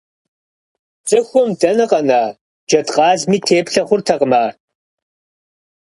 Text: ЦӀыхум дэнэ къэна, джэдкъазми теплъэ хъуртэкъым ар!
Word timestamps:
ЦӀыхум 1.07 1.49
дэнэ 1.59 1.85
къэна, 1.89 2.21
джэдкъазми 2.67 3.37
теплъэ 3.47 3.81
хъуртэкъым 3.87 4.33
ар! 4.43 4.53